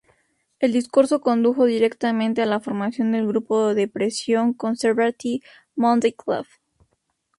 El 0.59 0.73
discurso 0.73 1.21
condujo 1.21 1.65
directamente 1.65 2.41
a 2.41 2.47
la 2.47 2.59
formación 2.59 3.11
del 3.11 3.27
grupo 3.27 3.75
de 3.75 3.87
presión 3.87 4.51
Conservative 4.55 5.43
Monday 5.75 6.13
Club. 6.13 6.47